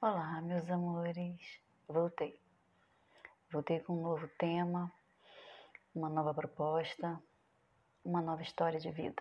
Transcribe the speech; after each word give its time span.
Olá, 0.00 0.40
meus 0.42 0.70
amores. 0.70 1.40
Voltei. 1.88 2.40
Voltei 3.50 3.80
com 3.80 3.94
um 3.94 4.02
novo 4.02 4.28
tema, 4.38 4.92
uma 5.92 6.08
nova 6.08 6.32
proposta, 6.32 7.20
uma 8.04 8.22
nova 8.22 8.40
história 8.42 8.78
de 8.78 8.92
vida. 8.92 9.20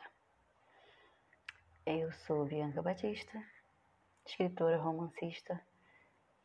Eu 1.83 2.11
sou 2.27 2.45
Bianca 2.45 2.79
Batista, 2.83 3.43
escritora 4.23 4.77
romancista, 4.77 5.59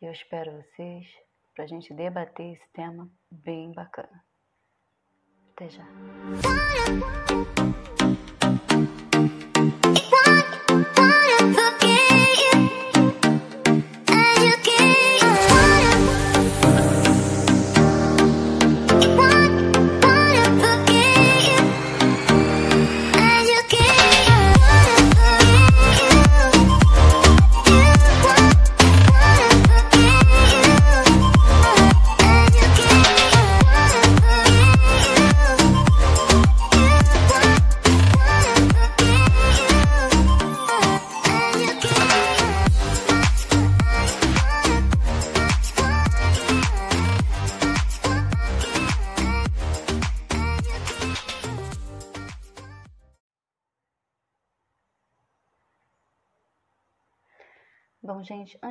e 0.00 0.06
eu 0.06 0.12
espero 0.12 0.62
vocês 0.62 1.06
para 1.55 1.64
a 1.64 1.69
gente 1.69 1.92
debater 1.92 2.55
esse 2.55 2.69
tema 2.73 3.10
bem 3.30 3.70
bacana. 3.73 4.24
Até 5.52 5.69
já. 5.69 5.84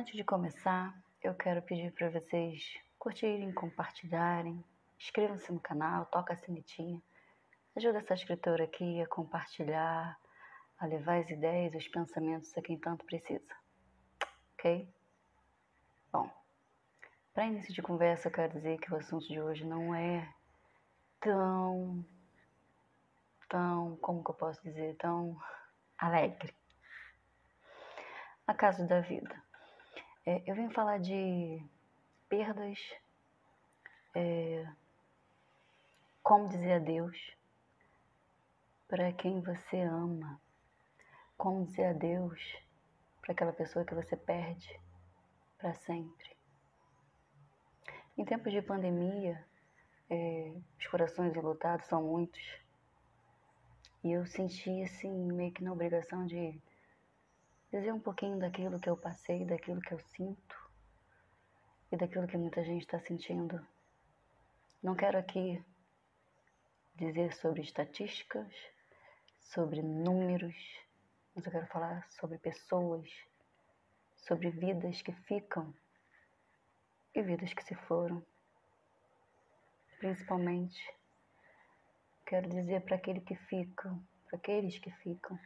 Antes 0.02 0.16
de 0.16 0.24
começar, 0.24 1.00
eu 1.22 1.32
quero 1.32 1.62
pedir 1.62 1.92
para 1.92 2.10
vocês 2.10 2.76
curtirem, 2.98 3.52
compartilharem, 3.52 4.64
inscrevam-se 4.98 5.52
no 5.52 5.60
canal, 5.60 6.06
toca 6.06 6.32
a 6.32 6.36
sinetinha, 6.36 7.00
ajuda 7.76 7.98
essa 7.98 8.14
escritora 8.14 8.64
aqui 8.64 9.00
a 9.00 9.06
compartilhar, 9.06 10.18
a 10.80 10.86
levar 10.86 11.20
as 11.20 11.30
ideias, 11.30 11.72
os 11.76 11.86
pensamentos 11.86 12.52
a 12.58 12.62
quem 12.62 12.76
tanto 12.80 13.04
precisa. 13.04 13.54
Ok? 14.54 14.92
Bom, 16.12 16.28
para 17.32 17.46
início 17.46 17.72
de 17.72 17.80
conversa, 17.80 18.26
eu 18.26 18.32
quero 18.32 18.54
dizer 18.54 18.80
que 18.80 18.92
o 18.92 18.96
assunto 18.96 19.28
de 19.28 19.40
hoje 19.40 19.64
não 19.64 19.94
é 19.94 20.28
tão, 21.20 22.04
tão, 23.48 23.96
como 23.98 24.24
que 24.24 24.30
eu 24.30 24.34
posso 24.34 24.60
dizer, 24.64 24.96
tão 24.96 25.40
alegre 25.96 26.52
acaso 28.48 28.84
da 28.88 29.00
vida. 29.00 29.51
É, 30.24 30.40
eu 30.46 30.54
venho 30.54 30.70
falar 30.70 30.98
de 30.98 31.60
perdas, 32.28 32.78
é, 34.14 34.64
como 36.22 36.48
dizer 36.48 36.74
adeus 36.74 37.36
para 38.86 39.12
quem 39.14 39.40
você 39.40 39.80
ama, 39.80 40.40
como 41.36 41.64
dizer 41.66 41.86
adeus 41.86 42.40
para 43.20 43.32
aquela 43.32 43.52
pessoa 43.52 43.84
que 43.84 43.96
você 43.96 44.16
perde 44.16 44.80
para 45.58 45.74
sempre. 45.74 46.36
Em 48.16 48.24
tempos 48.24 48.52
de 48.52 48.62
pandemia, 48.62 49.44
é, 50.08 50.54
os 50.78 50.86
corações 50.86 51.34
enlutados 51.34 51.86
são 51.86 52.00
muitos. 52.00 52.60
E 54.04 54.12
eu 54.12 54.24
senti 54.26 54.82
assim, 54.84 55.32
meio 55.32 55.50
que 55.52 55.64
na 55.64 55.72
obrigação 55.72 56.24
de 56.26 56.60
dizer 57.72 57.90
um 57.90 58.00
pouquinho 58.00 58.38
daquilo 58.38 58.78
que 58.78 58.90
eu 58.90 58.96
passei, 58.96 59.46
daquilo 59.46 59.80
que 59.80 59.92
eu 59.92 59.98
sinto 59.98 60.70
e 61.90 61.96
daquilo 61.96 62.26
que 62.26 62.36
muita 62.36 62.62
gente 62.62 62.82
está 62.82 63.00
sentindo. 63.00 63.66
Não 64.82 64.94
quero 64.94 65.18
aqui 65.18 65.64
dizer 66.94 67.32
sobre 67.32 67.62
estatísticas, 67.62 68.54
sobre 69.40 69.80
números, 69.80 70.54
mas 71.34 71.46
eu 71.46 71.52
quero 71.52 71.66
falar 71.68 72.06
sobre 72.10 72.36
pessoas, 72.36 73.10
sobre 74.16 74.50
vidas 74.50 75.00
que 75.00 75.12
ficam 75.12 75.74
e 77.14 77.22
vidas 77.22 77.54
que 77.54 77.64
se 77.64 77.74
foram. 77.74 78.22
Principalmente, 79.98 80.78
quero 82.26 82.50
dizer 82.50 82.82
para 82.82 82.96
aquele 82.96 83.22
que 83.22 83.34
fica, 83.34 83.98
para 84.28 84.36
aqueles 84.36 84.78
que 84.78 84.90
ficam, 84.90 85.38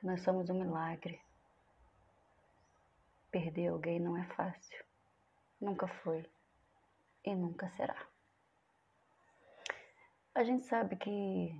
que 0.00 0.06
nós 0.06 0.22
somos 0.22 0.48
um 0.48 0.58
milagre. 0.58 1.20
Perder 3.30 3.68
alguém 3.68 4.00
não 4.00 4.16
é 4.16 4.24
fácil. 4.28 4.82
Nunca 5.60 5.86
foi 5.86 6.28
e 7.22 7.34
nunca 7.34 7.68
será. 7.76 8.08
A 10.34 10.42
gente 10.42 10.64
sabe 10.64 10.96
que 10.96 11.54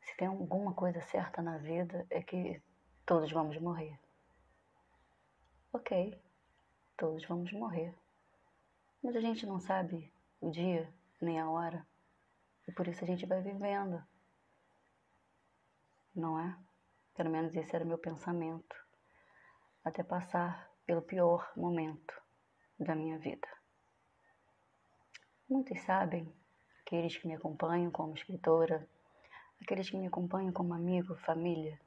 se 0.00 0.16
tem 0.16 0.28
alguma 0.28 0.72
coisa 0.72 1.02
certa 1.02 1.42
na 1.42 1.58
vida 1.58 2.06
é 2.08 2.22
que 2.22 2.60
todos 3.04 3.30
vamos 3.30 3.58
morrer. 3.58 4.00
Ok, 5.74 6.18
todos 6.96 7.22
vamos 7.26 7.52
morrer. 7.52 7.94
Mas 9.02 9.14
a 9.14 9.20
gente 9.20 9.44
não 9.44 9.60
sabe 9.60 10.10
o 10.40 10.50
dia 10.50 10.90
nem 11.20 11.38
a 11.38 11.50
hora. 11.50 11.86
E 12.66 12.72
por 12.72 12.88
isso 12.88 13.04
a 13.04 13.06
gente 13.06 13.26
vai 13.26 13.42
vivendo. 13.42 14.02
Não 16.14 16.40
é? 16.40 16.69
Pelo 17.20 17.32
menos 17.32 17.54
esse 17.54 17.76
era 17.76 17.84
o 17.84 17.86
meu 17.86 17.98
pensamento, 17.98 18.74
até 19.84 20.02
passar 20.02 20.70
pelo 20.86 21.02
pior 21.02 21.52
momento 21.54 22.14
da 22.78 22.94
minha 22.94 23.18
vida. 23.18 23.46
Muitos 25.46 25.78
sabem, 25.82 26.34
aqueles 26.80 27.18
que 27.18 27.28
me 27.28 27.34
acompanham 27.34 27.90
como 27.90 28.14
escritora, 28.14 28.88
aqueles 29.60 29.90
que 29.90 29.98
me 29.98 30.06
acompanham 30.06 30.50
como 30.50 30.72
amigo, 30.72 31.14
família, 31.16 31.78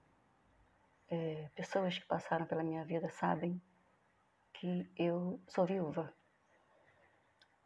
é, 1.10 1.50
pessoas 1.56 1.98
que 1.98 2.06
passaram 2.06 2.46
pela 2.46 2.62
minha 2.62 2.86
vida 2.86 3.10
sabem 3.10 3.60
que 4.54 4.88
eu 4.96 5.42
sou 5.48 5.66
viúva. 5.66 6.14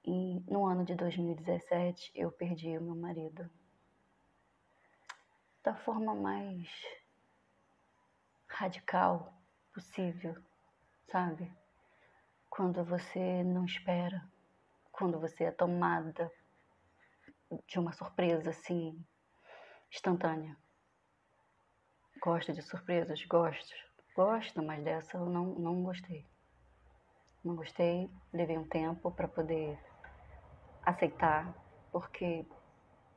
E 0.06 0.40
no 0.50 0.66
ano 0.66 0.86
de 0.86 0.96
2017 0.96 2.14
eu 2.16 2.32
perdi 2.32 2.78
o 2.78 2.82
meu 2.82 2.96
marido. 2.96 3.50
Da 5.62 5.76
forma 5.76 6.16
mais 6.16 6.70
radical 8.58 9.32
possível, 9.72 10.36
sabe? 11.12 11.56
Quando 12.50 12.84
você 12.84 13.44
não 13.44 13.66
espera, 13.66 14.28
quando 14.92 15.20
você 15.20 15.44
é 15.44 15.52
tomada 15.52 16.32
de 17.68 17.78
uma 17.78 17.94
surpresa 17.94 18.50
assim 18.50 19.00
instantânea. 19.94 20.58
Gosto 22.20 22.52
de 22.52 22.64
surpresas? 22.64 23.24
Gosto. 23.26 23.76
Gosto, 24.16 24.64
mas 24.64 24.84
dessa 24.84 25.18
eu 25.18 25.28
não, 25.28 25.46
não 25.60 25.84
gostei. 25.84 26.26
Não 27.44 27.56
gostei, 27.56 28.10
levei 28.34 28.58
um 28.58 28.68
tempo 28.68 29.12
para 29.12 29.28
poder 29.28 29.80
aceitar, 30.84 31.54
porque 31.92 32.44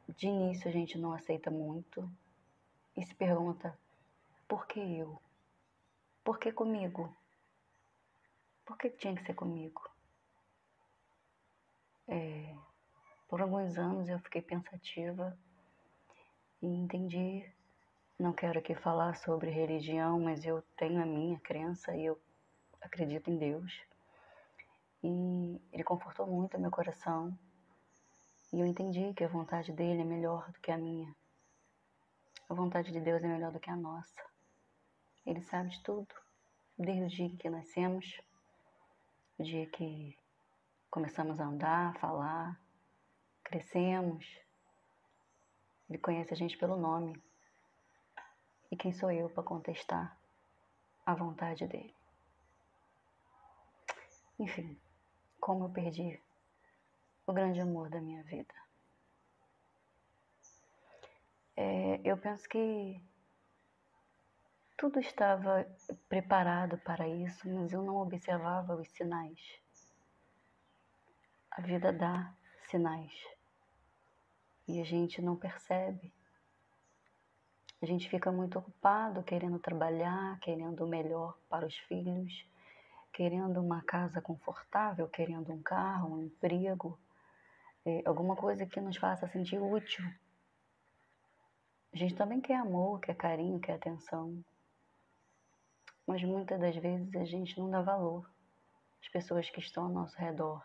de 0.06 0.26
início 0.26 0.68
a 0.68 0.72
gente 0.72 0.98
não 0.98 1.14
aceita 1.14 1.50
muito 1.50 2.06
e 2.94 3.02
se 3.02 3.14
pergunta: 3.14 3.74
por 4.46 4.66
que 4.66 4.80
eu? 4.80 5.18
Por 6.30 6.38
que 6.38 6.52
comigo? 6.52 7.12
Por 8.64 8.78
que 8.78 8.88
tinha 8.88 9.16
que 9.16 9.24
ser 9.24 9.34
comigo? 9.34 9.82
É, 12.06 12.54
por 13.28 13.42
alguns 13.42 13.76
anos 13.76 14.08
eu 14.08 14.16
fiquei 14.20 14.40
pensativa 14.40 15.36
e 16.62 16.68
entendi. 16.68 17.52
Não 18.16 18.32
quero 18.32 18.60
aqui 18.60 18.76
falar 18.76 19.16
sobre 19.16 19.50
religião, 19.50 20.20
mas 20.20 20.44
eu 20.44 20.62
tenho 20.76 21.02
a 21.02 21.04
minha 21.04 21.36
crença 21.40 21.96
e 21.96 22.04
eu 22.06 22.16
acredito 22.80 23.28
em 23.28 23.36
Deus. 23.36 23.72
E 25.02 25.60
Ele 25.72 25.82
confortou 25.82 26.28
muito 26.28 26.60
meu 26.60 26.70
coração. 26.70 27.36
E 28.52 28.60
eu 28.60 28.66
entendi 28.66 29.12
que 29.14 29.24
a 29.24 29.28
vontade 29.28 29.72
dele 29.72 30.02
é 30.02 30.04
melhor 30.04 30.48
do 30.52 30.60
que 30.60 30.70
a 30.70 30.78
minha. 30.78 31.12
A 32.48 32.54
vontade 32.54 32.92
de 32.92 33.00
Deus 33.00 33.20
é 33.20 33.26
melhor 33.26 33.50
do 33.50 33.58
que 33.58 33.68
a 33.68 33.74
nossa. 33.74 34.29
Ele 35.26 35.42
sabe 35.42 35.70
de 35.70 35.82
tudo, 35.82 36.08
desde 36.78 37.04
o 37.04 37.08
dia 37.08 37.36
que 37.36 37.50
nascemos, 37.50 38.20
o 39.38 39.42
dia 39.42 39.66
que 39.66 40.16
começamos 40.90 41.38
a 41.38 41.44
andar, 41.44 41.96
falar, 41.98 42.60
crescemos. 43.44 44.26
Ele 45.88 45.98
conhece 45.98 46.32
a 46.32 46.36
gente 46.36 46.56
pelo 46.56 46.76
nome. 46.76 47.20
E 48.70 48.76
quem 48.76 48.92
sou 48.92 49.10
eu 49.10 49.28
para 49.28 49.42
contestar 49.42 50.16
a 51.04 51.14
vontade 51.14 51.66
dele? 51.66 51.94
Enfim, 54.38 54.80
como 55.40 55.64
eu 55.64 55.70
perdi 55.70 56.20
o 57.26 57.32
grande 57.32 57.60
amor 57.60 57.88
da 57.88 58.00
minha 58.00 58.22
vida. 58.24 58.54
É, 61.56 62.00
eu 62.04 62.16
penso 62.16 62.48
que 62.48 63.00
tudo 64.80 64.98
estava 64.98 65.66
preparado 66.08 66.78
para 66.78 67.06
isso, 67.06 67.46
mas 67.50 67.70
eu 67.70 67.82
não 67.82 67.96
observava 67.96 68.74
os 68.74 68.88
sinais. 68.88 69.38
A 71.50 71.60
vida 71.60 71.92
dá 71.92 72.32
sinais 72.70 73.12
e 74.66 74.80
a 74.80 74.84
gente 74.84 75.20
não 75.20 75.36
percebe. 75.36 76.10
A 77.82 77.84
gente 77.84 78.08
fica 78.08 78.32
muito 78.32 78.58
ocupado 78.58 79.22
querendo 79.22 79.58
trabalhar, 79.58 80.40
querendo 80.40 80.82
o 80.82 80.88
melhor 80.88 81.36
para 81.50 81.66
os 81.66 81.76
filhos, 81.80 82.48
querendo 83.12 83.60
uma 83.60 83.82
casa 83.82 84.18
confortável, 84.22 85.06
querendo 85.08 85.52
um 85.52 85.62
carro, 85.62 86.14
um 86.14 86.22
emprego, 86.22 86.98
é, 87.84 88.00
alguma 88.06 88.34
coisa 88.34 88.64
que 88.64 88.80
nos 88.80 88.96
faça 88.96 89.28
sentir 89.28 89.60
útil. 89.60 90.02
A 91.92 91.98
gente 91.98 92.14
também 92.14 92.40
quer 92.40 92.56
amor, 92.56 92.98
quer 93.00 93.14
carinho, 93.14 93.60
quer 93.60 93.74
atenção, 93.74 94.42
mas 96.06 96.22
muitas 96.22 96.58
das 96.58 96.76
vezes 96.76 97.14
a 97.14 97.24
gente 97.24 97.58
não 97.58 97.70
dá 97.70 97.82
valor 97.82 98.28
às 99.00 99.08
pessoas 99.08 99.48
que 99.48 99.60
estão 99.60 99.84
ao 99.84 99.90
nosso 99.90 100.16
redor. 100.18 100.62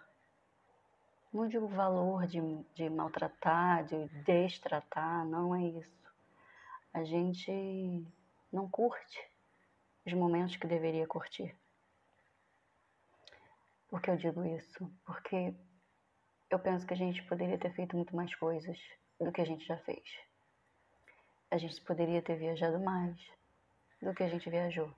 Não 1.31 1.47
digo 1.47 1.67
valor 1.67 2.25
de, 2.27 2.39
de 2.73 2.89
maltratar, 2.89 3.85
de 3.85 4.07
destratar, 4.23 5.25
não 5.25 5.55
é 5.55 5.63
isso. 5.63 6.05
A 6.93 7.03
gente 7.03 8.07
não 8.51 8.69
curte 8.69 9.19
os 10.05 10.13
momentos 10.13 10.55
que 10.55 10.67
deveria 10.67 11.07
curtir. 11.07 11.55
Por 13.89 14.01
que 14.01 14.09
eu 14.09 14.17
digo 14.17 14.45
isso? 14.45 14.91
Porque 15.05 15.53
eu 16.49 16.59
penso 16.59 16.87
que 16.87 16.93
a 16.93 16.97
gente 16.97 17.21
poderia 17.23 17.57
ter 17.57 17.73
feito 17.73 17.95
muito 17.95 18.15
mais 18.15 18.33
coisas 18.35 18.79
do 19.19 19.31
que 19.31 19.41
a 19.41 19.45
gente 19.45 19.65
já 19.65 19.77
fez. 19.79 20.03
A 21.51 21.57
gente 21.57 21.81
poderia 21.81 22.21
ter 22.21 22.37
viajado 22.37 22.79
mais 22.79 23.17
do 24.01 24.13
que 24.13 24.23
a 24.23 24.29
gente 24.29 24.49
viajou 24.49 24.93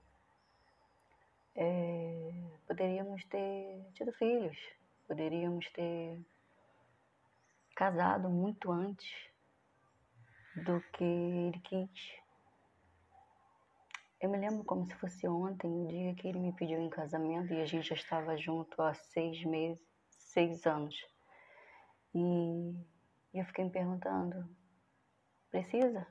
é, 1.58 2.32
poderíamos 2.68 3.26
ter 3.26 3.84
tido 3.94 4.14
filhos, 4.14 4.58
poderíamos 5.08 5.70
ter 5.72 6.24
casado 7.76 8.30
muito 8.30 8.72
antes 8.72 9.12
do 10.56 10.80
que 10.94 11.04
ele 11.04 11.60
quis. 11.60 12.16
Eu 14.22 14.30
me 14.30 14.38
lembro 14.38 14.64
como 14.64 14.86
se 14.86 14.96
fosse 14.96 15.28
ontem, 15.28 15.70
o 15.70 15.88
dia 15.88 16.16
que 16.16 16.28
ele 16.28 16.40
me 16.40 16.54
pediu 16.54 16.80
em 16.80 16.90
casamento 16.90 17.54
e 17.54 17.62
a 17.62 17.66
gente 17.66 17.88
já 17.88 17.96
estava 17.96 18.38
junto 18.38 18.82
há 18.82 18.94
seis 18.94 19.44
meses, 19.44 19.84
seis 20.10 20.66
anos. 20.66 20.96
E 22.14 22.76
eu 23.34 23.46
fiquei 23.46 23.66
me 23.66 23.72
perguntando, 23.72 24.48
precisa? 25.52 26.08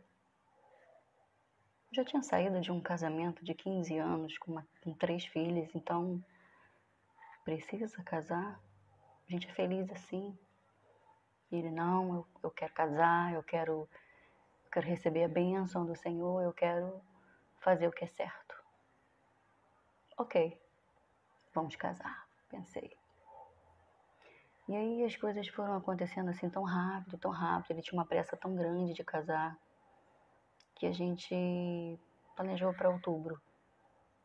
Já 1.92 2.04
tinha 2.04 2.22
saído 2.22 2.60
de 2.60 2.70
um 2.72 2.80
casamento 2.80 3.44
de 3.44 3.54
15 3.54 3.96
anos 3.98 4.36
com, 4.38 4.52
uma, 4.52 4.66
com 4.82 4.92
três 4.94 5.24
filhas, 5.24 5.74
então 5.74 6.22
precisa 7.44 8.02
casar? 8.02 8.60
A 9.26 9.30
gente 9.30 9.48
é 9.48 9.52
feliz 9.52 9.90
assim. 9.90 10.36
E 11.50 11.56
ele, 11.56 11.70
não, 11.70 12.14
eu, 12.16 12.26
eu 12.44 12.50
quero 12.50 12.72
casar, 12.74 13.32
eu 13.32 13.42
quero, 13.42 13.88
eu 14.64 14.70
quero 14.70 14.86
receber 14.86 15.24
a 15.24 15.28
bênção 15.28 15.86
do 15.86 15.94
Senhor, 15.96 16.42
eu 16.42 16.52
quero 16.52 17.00
fazer 17.60 17.86
o 17.86 17.92
que 17.92 18.04
é 18.04 18.08
certo. 18.08 18.54
Ok, 20.18 20.60
vamos 21.54 21.76
casar, 21.76 22.26
pensei. 22.48 22.96
E 24.68 24.74
aí 24.74 25.04
as 25.04 25.14
coisas 25.14 25.46
foram 25.48 25.76
acontecendo 25.76 26.30
assim 26.30 26.50
tão 26.50 26.64
rápido, 26.64 27.18
tão 27.18 27.30
rápido. 27.30 27.72
Ele 27.72 27.82
tinha 27.82 27.98
uma 27.98 28.06
pressa 28.06 28.36
tão 28.36 28.56
grande 28.56 28.94
de 28.94 29.04
casar 29.04 29.56
que 30.76 30.86
a 30.86 30.92
gente 30.92 31.98
planejou 32.36 32.72
para 32.74 32.90
outubro 32.90 33.40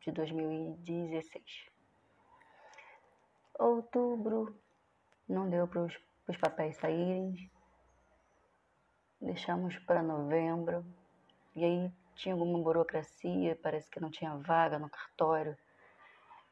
de 0.00 0.12
2016. 0.12 1.66
Outubro 3.58 4.56
não 5.28 5.48
deu 5.48 5.66
para 5.66 5.82
os 5.82 6.36
papéis 6.38 6.76
saírem, 6.76 7.50
deixamos 9.20 9.78
para 9.80 10.02
novembro, 10.02 10.84
e 11.56 11.64
aí 11.64 11.92
tinha 12.14 12.34
alguma 12.34 12.58
burocracia, 12.58 13.58
parece 13.62 13.90
que 13.90 14.00
não 14.00 14.10
tinha 14.10 14.36
vaga 14.36 14.78
no 14.78 14.90
cartório. 14.90 15.56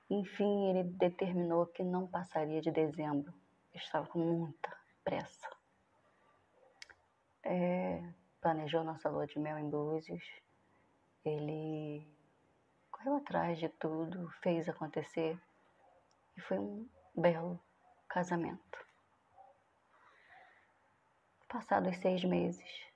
Enfim, 0.08 0.70
ele 0.70 0.85
determinou 0.85 1.67
que 1.67 1.82
não 1.82 2.06
passaria 2.06 2.61
de 2.61 2.70
dezembro. 2.70 3.32
estava 3.75 4.06
com 4.06 4.19
muita 4.19 4.76
pressa. 5.05 5.49
É, 7.43 8.03
planejou 8.40 8.82
nossa 8.82 9.08
lua 9.08 9.26
de 9.26 9.38
mel 9.38 9.58
em 9.58 9.69
Búzios. 9.69 10.25
Ele 11.25 12.06
correu 12.90 13.16
atrás 13.16 13.58
de 13.58 13.69
tudo, 13.69 14.31
fez 14.42 14.69
acontecer 14.69 15.38
e 16.37 16.40
foi 16.40 16.58
um 16.58 16.88
belo 17.14 17.60
casamento. 18.08 18.78
Passados 21.48 21.96
seis 21.96 22.22
meses, 22.25 22.87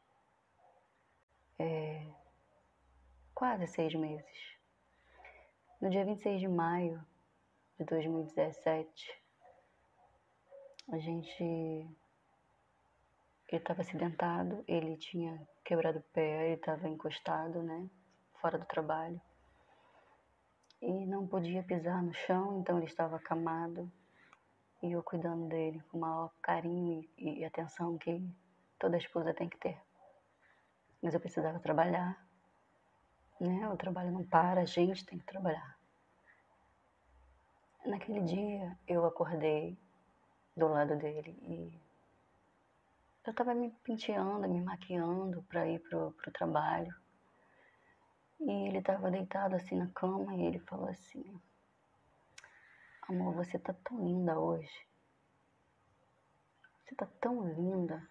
é, 1.59 2.07
quase 3.35 3.67
seis 3.67 3.95
meses, 3.95 4.57
no 5.81 5.91
dia 5.91 6.05
26 6.05 6.41
de 6.41 6.49
maio 6.49 7.05
de 7.79 7.85
2017, 7.85 9.23
a 10.93 10.99
gente 10.99 11.89
ele 13.55 13.63
estava 13.63 13.83
acidentado, 13.83 14.65
ele 14.67 14.97
tinha 14.97 15.41
quebrado 15.65 16.01
o 16.01 16.03
pé, 16.13 16.47
ele 16.47 16.55
estava 16.55 16.89
encostado, 16.89 17.63
né? 17.63 17.89
Fora 18.41 18.59
do 18.59 18.67
trabalho. 18.67 19.21
E 20.83 21.07
não 21.07 21.27
podia 21.27 21.63
pisar 21.63 22.03
no 22.03 22.13
chão, 22.13 22.59
então 22.59 22.77
ele 22.77 22.87
estava 22.87 23.17
acamado. 23.17 23.91
E 24.83 24.93
eu 24.93 25.03
cuidando 25.03 25.47
dele 25.47 25.81
com 25.89 25.99
o 25.99 26.01
maior 26.01 26.33
carinho 26.43 27.09
e, 27.17 27.41
e 27.41 27.45
atenção 27.45 27.97
que 27.97 28.21
toda 28.79 28.99
esposa 28.99 29.33
tem 29.33 29.49
que 29.49 29.57
ter. 29.57 29.81
Mas 31.01 31.15
eu 31.15 31.21
precisava 31.21 31.61
trabalhar, 31.61 32.27
né? 33.41 33.69
O 33.69 33.77
trabalho 33.77 34.11
não 34.11 34.25
para, 34.25 34.63
a 34.63 34.67
gente 34.67 35.07
tem 35.07 35.19
que 35.19 35.25
trabalhar. 35.25 35.79
Naquele 37.87 38.21
dia 38.21 38.77
eu 38.87 39.05
acordei 39.05 39.79
do 40.57 40.67
lado 40.69 40.97
dele 40.97 41.39
e 41.43 41.84
eu 43.27 43.31
estava 43.31 43.55
me 43.55 43.71
penteando, 43.83 44.49
me 44.49 44.61
maquiando 44.61 45.43
para 45.45 45.67
ir 45.67 45.81
pro, 45.81 46.13
pro 46.13 46.31
trabalho. 46.31 46.95
E 48.41 48.51
ele 48.69 48.79
estava 48.79 49.11
deitado 49.11 49.57
assim 49.57 49.77
na 49.77 49.89
cama 49.89 50.35
e 50.35 50.43
ele 50.43 50.59
falou 50.61 50.89
assim: 50.89 51.25
Amor, 53.09 53.35
você 53.35 53.59
tá 53.59 53.73
tão 53.73 53.99
linda 54.05 54.39
hoje. 54.39 54.87
Você 56.85 56.95
tá 56.95 57.07
tão 57.21 57.49
linda. 57.49 58.07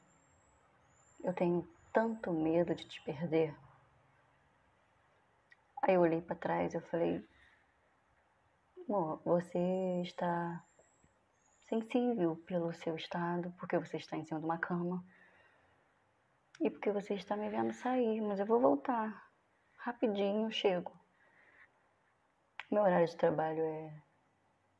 Eu 1.23 1.33
tenho 1.33 1.67
tanto 1.91 2.33
medo 2.33 2.73
de 2.73 2.85
te 2.87 3.01
perder. 3.03 3.55
Aí 5.83 5.93
eu 5.93 6.01
olhei 6.01 6.21
para 6.21 6.35
trás 6.35 6.73
e 6.73 6.77
eu 6.77 6.81
falei: 6.81 7.23
Amor, 8.87 9.21
você 9.23 9.59
está 10.01 10.63
sensível 11.65 12.35
pelo 12.45 12.73
seu 12.73 12.95
estado, 12.95 13.53
porque 13.59 13.77
você 13.77 13.97
está 13.97 14.17
em 14.17 14.25
cima 14.25 14.39
de 14.39 14.45
uma 14.45 14.57
cama 14.57 15.03
e 16.61 16.69
porque 16.69 16.91
você 16.91 17.15
está 17.15 17.35
me 17.35 17.49
vendo 17.49 17.73
sair, 17.73 18.21
mas 18.21 18.39
eu 18.39 18.45
vou 18.45 18.59
voltar. 18.59 19.29
Rapidinho 19.77 20.51
chego. 20.51 20.97
Meu 22.71 22.83
horário 22.83 23.07
de 23.07 23.17
trabalho 23.17 23.61
é 23.61 24.01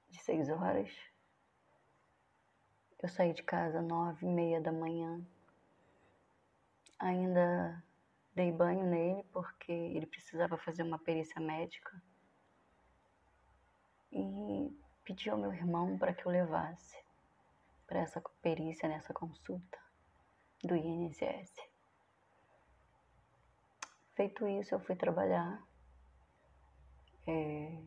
de 0.10 0.20
seis 0.20 0.50
horas. 0.50 0.92
Eu 3.02 3.10
saí 3.10 3.34
de 3.34 3.44
casa 3.44 3.82
nove 3.82 4.26
e 4.26 4.30
meia 4.30 4.62
da 4.62 4.72
manhã. 4.72 5.22
Ainda 7.00 7.84
dei 8.34 8.52
banho 8.52 8.86
nele 8.86 9.24
porque 9.34 9.72
ele 9.72 10.06
precisava 10.06 10.58
fazer 10.58 10.84
uma 10.84 10.98
perícia 10.98 11.42
médica. 11.42 12.02
E 14.12 14.72
pedi 15.04 15.30
ao 15.30 15.38
meu 15.38 15.54
irmão 15.54 15.98
para 15.98 16.14
que 16.14 16.26
eu 16.26 16.32
levasse 16.32 17.04
para 17.88 18.00
essa 18.00 18.22
perícia, 18.42 18.88
nessa 18.88 19.14
consulta 19.14 19.78
do 20.64 20.76
INSS. 20.76 21.54
Feito 24.16 24.48
isso, 24.48 24.74
eu 24.74 24.80
fui 24.80 24.96
trabalhar. 24.96 25.62
É, 27.28 27.78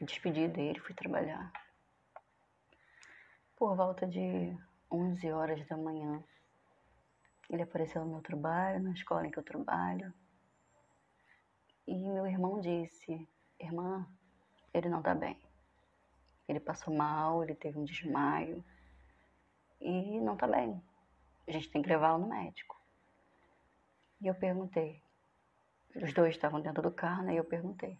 despedi 0.00 0.48
dele, 0.48 0.80
fui 0.80 0.94
trabalhar. 0.94 1.52
Por 3.56 3.76
volta 3.76 4.06
de 4.06 4.56
11 4.90 5.32
horas 5.32 5.66
da 5.66 5.76
manhã, 5.76 6.22
ele 7.48 7.62
apareceu 7.62 8.04
no 8.04 8.10
meu 8.10 8.22
trabalho, 8.22 8.82
na 8.82 8.92
escola 8.92 9.26
em 9.26 9.30
que 9.30 9.38
eu 9.38 9.42
trabalho. 9.42 10.12
E 11.86 11.94
meu 11.94 12.26
irmão 12.26 12.60
disse: 12.60 13.28
Irmã, 13.60 14.06
ele 14.72 14.88
não 14.88 15.02
tá 15.02 15.14
bem. 15.14 15.38
Ele 16.48 16.60
passou 16.60 16.94
mal, 16.94 17.42
ele 17.42 17.54
teve 17.54 17.78
um 17.78 17.84
desmaio 17.84 18.64
e 19.80 20.20
não 20.20 20.36
tá 20.36 20.46
bem. 20.46 20.82
A 21.46 21.52
gente 21.52 21.70
tem 21.70 21.82
que 21.82 21.88
levá-lo 21.88 22.18
no 22.18 22.28
médico. 22.28 22.80
E 24.20 24.26
eu 24.26 24.34
perguntei. 24.34 25.02
Os 25.94 26.12
dois 26.12 26.34
estavam 26.34 26.60
dentro 26.60 26.82
do 26.82 26.90
carro, 26.90 27.22
né? 27.22 27.34
E 27.34 27.36
eu 27.36 27.44
perguntei: 27.44 27.98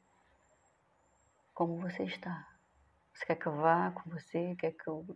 Como 1.53 1.77
você 1.79 2.05
está? 2.05 2.49
Você 3.13 3.27
quer 3.27 3.37
que 3.37 3.47
eu 3.47 3.57
vá 3.57 3.91
com 3.93 4.11
você? 4.11 4.57
Quer 4.57 4.73
que 4.73 4.89
eu, 4.89 5.07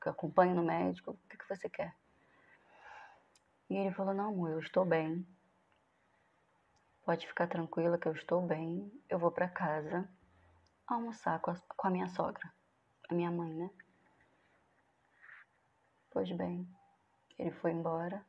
que 0.00 0.08
eu 0.08 0.12
acompanhe 0.12 0.54
no 0.54 0.62
médico? 0.62 1.12
O 1.12 1.28
que, 1.28 1.36
que 1.36 1.48
você 1.48 1.68
quer? 1.68 1.94
E 3.68 3.76
ele 3.76 3.92
falou: 3.92 4.14
Não, 4.14 4.28
amor, 4.28 4.50
eu 4.50 4.60
estou 4.60 4.84
bem. 4.84 5.26
Pode 7.04 7.26
ficar 7.26 7.46
tranquila 7.46 7.98
que 7.98 8.06
eu 8.06 8.12
estou 8.12 8.42
bem. 8.42 8.92
Eu 9.08 9.18
vou 9.18 9.30
para 9.30 9.48
casa 9.48 10.08
almoçar 10.86 11.40
com 11.40 11.50
a, 11.50 11.56
com 11.76 11.86
a 11.86 11.90
minha 11.90 12.08
sogra, 12.08 12.52
a 13.08 13.14
minha 13.14 13.30
mãe, 13.30 13.52
né? 13.54 13.70
Pois 16.10 16.30
bem, 16.32 16.68
ele 17.38 17.50
foi 17.52 17.72
embora. 17.72 18.24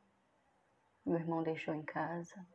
Meu 1.04 1.18
irmão 1.18 1.42
deixou 1.42 1.74
em 1.74 1.82
casa. 1.82 2.46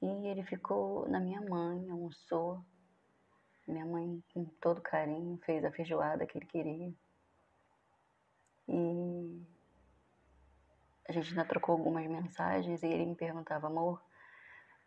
E 0.00 0.06
ele 0.28 0.42
ficou 0.44 1.08
na 1.08 1.20
minha 1.20 1.40
mãe, 1.40 1.90
almoçou. 1.90 2.64
Minha 3.66 3.84
mãe, 3.84 4.22
com 4.32 4.44
todo 4.60 4.80
carinho, 4.80 5.38
fez 5.44 5.64
a 5.64 5.70
feijoada 5.70 6.26
que 6.26 6.38
ele 6.38 6.46
queria. 6.46 6.94
E 8.68 9.46
a 11.08 11.12
gente 11.12 11.30
ainda 11.30 11.44
trocou 11.44 11.74
algumas 11.74 12.06
mensagens 12.06 12.82
e 12.82 12.86
ele 12.86 13.06
me 13.06 13.14
perguntava, 13.14 13.66
amor, 13.66 14.02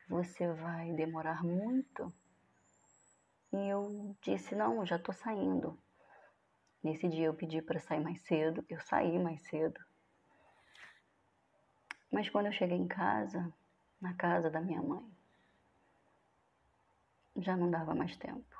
você 0.07 0.51
vai 0.53 0.91
demorar 0.93 1.43
muito? 1.43 2.13
E 3.53 3.57
eu 3.69 4.15
disse, 4.21 4.55
não, 4.55 4.85
já 4.85 4.97
tô 4.97 5.11
saindo. 5.11 5.77
Nesse 6.83 7.07
dia 7.07 7.25
eu 7.25 7.33
pedi 7.33 7.61
para 7.61 7.79
sair 7.79 7.99
mais 7.99 8.19
cedo, 8.21 8.65
eu 8.67 8.79
saí 8.81 9.19
mais 9.19 9.41
cedo. 9.43 9.79
Mas 12.11 12.29
quando 12.29 12.47
eu 12.47 12.51
cheguei 12.51 12.77
em 12.77 12.87
casa, 12.87 13.53
na 14.01 14.13
casa 14.15 14.49
da 14.49 14.59
minha 14.59 14.81
mãe, 14.81 15.09
já 17.37 17.55
não 17.55 17.69
dava 17.69 17.93
mais 17.93 18.17
tempo. 18.17 18.59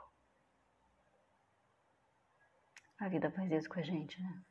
A 3.00 3.10
vida 3.10 3.32
faz 3.32 3.51
isso 3.51 3.68
com 3.68 3.80
a 3.80 3.84
gente, 3.84 4.22
né? 4.22 4.44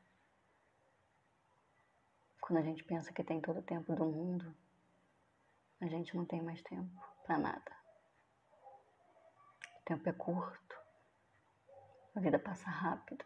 Quando 2.41 2.59
a 2.59 2.63
gente 2.63 2.83
pensa 2.83 3.13
que 3.13 3.23
tem 3.23 3.41
todo 3.41 3.61
o 3.61 3.63
tempo 3.63 3.95
do 3.95 4.05
mundo, 4.05 4.53
a 5.81 5.87
gente 5.87 6.17
não 6.17 6.27
tem 6.27 6.43
mais 6.43 6.61
tempo 6.63 7.01
para 7.25 7.39
nada. 7.39 7.73
O 9.79 9.83
tempo 9.85 10.09
é 10.09 10.13
curto, 10.13 10.77
a 12.17 12.21
vida 12.21 12.39
passa 12.39 12.69
rápido. 12.69 13.25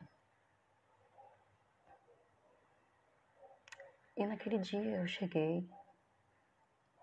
E 4.16 4.26
naquele 4.26 4.58
dia 4.58 4.98
eu 5.00 5.06
cheguei, 5.08 5.68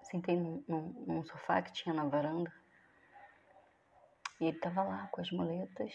sentei 0.03 0.37
num, 0.37 0.63
num, 0.67 1.05
num 1.05 1.23
sofá 1.23 1.61
que 1.61 1.73
tinha 1.73 1.93
na 1.93 2.05
varanda. 2.05 2.51
E 4.39 4.45
ele 4.45 4.57
estava 4.57 4.83
lá 4.83 5.07
com 5.07 5.19
as 5.19 5.29
muletas, 5.31 5.93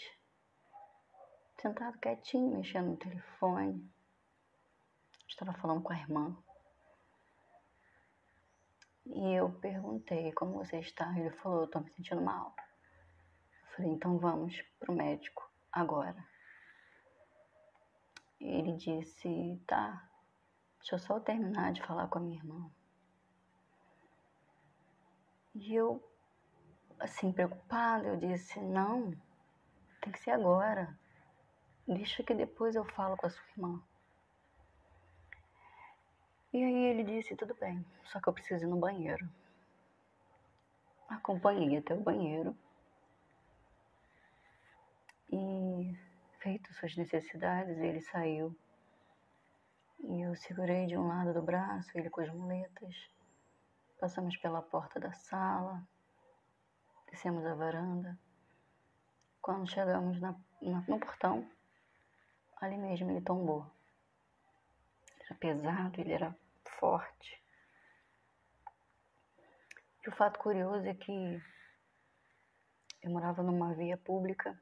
sentado 1.61 1.99
quietinho, 1.99 2.57
mexendo 2.57 2.91
no 2.91 2.97
telefone. 2.97 3.91
Estava 5.27 5.55
falando 5.55 5.83
com 5.83 5.93
a 5.93 5.99
irmã. 5.99 6.37
E 9.07 9.35
eu 9.35 9.51
perguntei 9.61 10.33
como 10.33 10.53
você 10.53 10.79
está. 10.81 11.19
Ele 11.19 11.31
falou, 11.31 11.61
eu 11.61 11.65
estou 11.65 11.83
me 11.83 11.91
sentindo 11.91 12.21
mal. 12.21 12.55
Eu 13.63 13.77
falei, 13.77 13.91
então 13.91 14.19
vamos 14.19 14.61
pro 14.79 14.93
médico 14.93 15.51
agora. 15.73 16.25
Ele 18.39 18.77
disse, 18.77 19.61
tá, 19.67 20.09
Deixa 20.87 20.95
eu 20.95 20.99
só 21.01 21.19
terminar 21.19 21.73
de 21.73 21.83
falar 21.83 22.07
com 22.07 22.19
a 22.19 22.21
minha 22.21 22.37
irmã. 22.37 22.71
E 25.53 25.75
eu, 25.75 26.01
assim, 27.01 27.33
preocupada, 27.33 28.07
eu 28.07 28.17
disse: 28.17 28.61
Não, 28.61 29.11
tem 30.01 30.13
que 30.13 30.21
ser 30.21 30.31
agora. 30.31 30.97
Deixa 31.89 32.23
que 32.23 32.33
depois 32.33 32.77
eu 32.77 32.85
falo 32.85 33.17
com 33.17 33.27
a 33.27 33.31
sua 33.31 33.43
irmã. 33.57 33.83
E 36.53 36.63
aí 36.63 36.85
ele 36.85 37.03
disse: 37.03 37.35
Tudo 37.35 37.57
bem, 37.57 37.85
só 38.05 38.21
que 38.21 38.29
eu 38.29 38.33
preciso 38.33 38.65
ir 38.65 38.69
no 38.69 38.79
banheiro. 38.79 39.29
Acompanhei 41.09 41.79
até 41.79 41.95
o 41.95 42.01
banheiro. 42.01 42.57
E, 45.33 45.99
feito 46.39 46.73
suas 46.75 46.95
necessidades, 46.95 47.77
ele 47.77 48.01
saiu. 48.03 48.57
E 50.01 50.21
eu 50.21 50.37
segurei 50.37 50.87
de 50.87 50.97
um 50.97 51.09
lado 51.09 51.33
do 51.33 51.43
braço, 51.43 51.91
ele 51.95 52.11
com 52.11 52.21
as 52.21 52.33
muletas. 52.33 52.95
Passamos 53.99 54.37
pela 54.37 54.61
porta 54.61 55.01
da 55.01 55.13
sala, 55.13 55.87
descemos 57.11 57.45
a 57.47 57.55
varanda. 57.55 58.19
Quando 59.41 59.71
chegamos 59.71 60.21
na, 60.21 60.35
na, 60.61 60.81
no 60.83 61.01
portão, 61.01 61.49
ali 62.61 62.77
mesmo 62.77 63.11
ele 63.11 63.21
tombou. 63.23 63.71
Era 65.25 65.35
pesado, 65.37 66.01
ele 66.01 66.13
era 66.13 66.37
forte. 66.79 67.43
E 70.05 70.09
o 70.09 70.13
fato 70.13 70.39
curioso 70.39 70.87
é 70.87 70.95
que 70.95 71.43
eu 73.03 73.11
morava 73.11 73.43
numa 73.43 73.75
via 73.75 73.97
pública, 73.97 74.61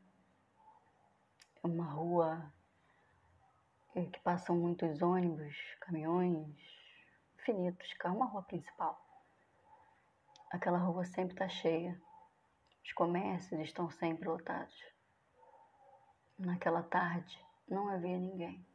uma 1.62 1.84
rua 1.84 2.52
que 3.94 4.18
passam 4.20 4.56
muitos 4.56 5.00
ônibus, 5.02 5.56
caminhões, 5.80 6.56
infinitos, 7.38 7.94
é 8.02 8.08
uma 8.08 8.26
rua 8.26 8.42
principal. 8.42 9.00
Aquela 10.50 10.78
rua 10.78 11.04
sempre 11.04 11.34
está 11.34 11.48
cheia. 11.48 12.00
Os 12.84 12.92
comércios 12.92 13.60
estão 13.60 13.88
sempre 13.90 14.28
lotados. 14.28 14.74
Naquela 16.36 16.82
tarde 16.82 17.38
não 17.68 17.88
havia 17.88 18.18
ninguém. 18.18 18.66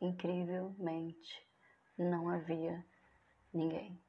Incrivelmente, 0.00 1.46
não 1.96 2.30
havia 2.30 2.84
ninguém. 3.52 4.00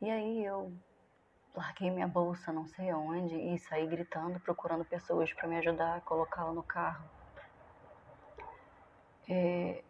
E 0.00 0.10
aí 0.10 0.44
eu 0.44 0.78
larguei 1.56 1.90
minha 1.90 2.06
bolsa 2.06 2.52
não 2.52 2.66
sei 2.66 2.92
onde 2.92 3.34
e 3.34 3.58
saí 3.58 3.86
gritando, 3.86 4.38
procurando 4.38 4.84
pessoas 4.84 5.32
para 5.32 5.48
me 5.48 5.56
ajudar 5.56 5.96
a 5.96 6.00
colocá-la 6.00 6.52
no 6.52 6.62
carro. 6.62 7.08
É, 9.28 9.82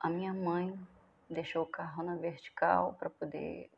a 0.00 0.08
minha 0.10 0.34
mãe 0.34 0.78
deixou 1.30 1.62
o 1.62 1.66
carro 1.66 2.02
na 2.02 2.16
vertical 2.16 2.94
para 2.94 3.08
poder 3.08 3.70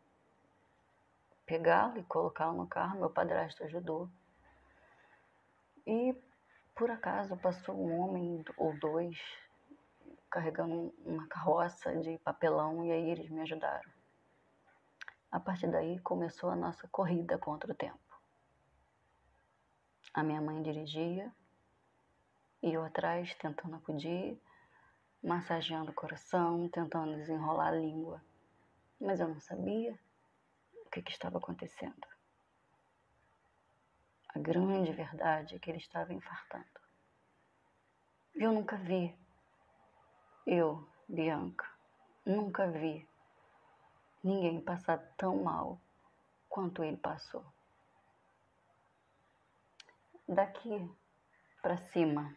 pegá-lo 1.46 1.98
e 1.98 2.04
colocá-lo 2.04 2.56
no 2.56 2.66
carro. 2.66 2.98
Meu 2.98 3.10
padrasto 3.10 3.62
ajudou. 3.64 4.08
E 5.86 6.16
por 6.74 6.90
acaso 6.90 7.36
passou 7.36 7.76
um 7.76 8.00
homem 8.00 8.42
ou 8.56 8.76
dois 8.78 9.18
carregando 10.30 10.92
uma 11.04 11.28
carroça 11.28 11.94
de 11.98 12.18
papelão 12.18 12.84
e 12.84 12.90
aí 12.90 13.10
eles 13.10 13.30
me 13.30 13.42
ajudaram. 13.42 13.93
A 15.34 15.40
partir 15.40 15.66
daí 15.66 15.98
começou 15.98 16.48
a 16.48 16.54
nossa 16.54 16.86
corrida 16.86 17.36
contra 17.36 17.72
o 17.72 17.74
tempo. 17.74 17.98
A 20.14 20.22
minha 20.22 20.40
mãe 20.40 20.62
dirigia 20.62 21.34
e 22.62 22.72
eu 22.72 22.84
atrás 22.84 23.34
tentando 23.34 23.74
acudir, 23.74 24.40
massageando 25.20 25.90
o 25.90 25.94
coração, 25.94 26.68
tentando 26.68 27.16
desenrolar 27.16 27.70
a 27.70 27.72
língua. 27.72 28.22
Mas 29.00 29.18
eu 29.18 29.26
não 29.26 29.40
sabia 29.40 29.98
o 30.86 30.90
que, 30.90 31.02
que 31.02 31.10
estava 31.10 31.38
acontecendo. 31.38 32.06
A 34.28 34.38
grande 34.38 34.92
verdade 34.92 35.56
é 35.56 35.58
que 35.58 35.68
ele 35.68 35.78
estava 35.78 36.14
infartando. 36.14 36.80
Eu 38.36 38.52
nunca 38.52 38.76
vi, 38.76 39.12
eu, 40.46 40.88
Bianca, 41.08 41.68
nunca 42.24 42.70
vi 42.70 43.04
ninguém 44.24 44.58
passar 44.58 44.98
tão 45.18 45.44
mal 45.44 45.78
quanto 46.48 46.82
ele 46.82 46.96
passou. 46.96 47.44
Daqui 50.26 50.90
para 51.60 51.76
cima, 51.76 52.34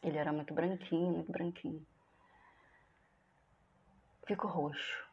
ele 0.00 0.16
era 0.16 0.32
muito 0.32 0.54
branquinho, 0.54 1.14
muito 1.14 1.32
branquinho. 1.32 1.84
Ficou 4.24 4.48
roxo, 4.48 5.08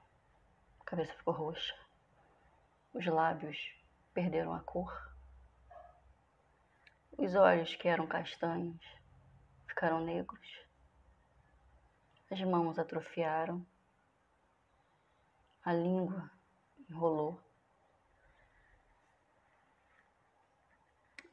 a 0.82 0.84
cabeça 0.84 1.14
ficou 1.14 1.34
roxa, 1.34 1.76
os 2.94 3.06
lábios 3.08 3.58
perderam 4.14 4.54
a 4.54 4.60
cor, 4.60 5.16
os 7.18 7.34
olhos 7.34 7.74
que 7.76 7.88
eram 7.88 8.06
castanhos 8.06 8.80
ficaram 9.68 10.02
negros, 10.02 10.60
as 12.30 12.42
mãos 12.42 12.78
atrofiaram 12.78 13.66
a 15.66 15.74
língua 15.74 16.32
enrolou. 16.88 17.42